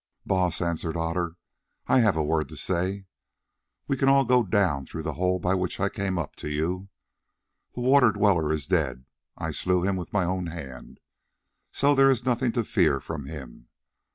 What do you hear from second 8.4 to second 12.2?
is dead, I slew him with my own hand, so there